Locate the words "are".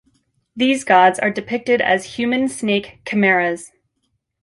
1.19-1.29